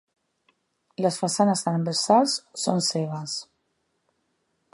Les 1.05 1.19
façanes 1.25 1.61
transversals 1.67 2.39
són 2.65 2.83
cegues. 2.89 3.37